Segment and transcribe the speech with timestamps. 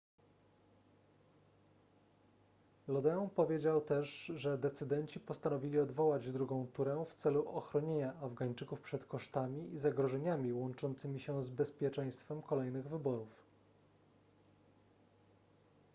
[2.87, 9.73] lodin powiedział też że decydenci postanowili odwołać drugą turę w celu ochronienia afgańczyków przed kosztami
[9.73, 13.29] i zagrożeniami łączącymi się z bezpieczeństwem kolejnych wyborów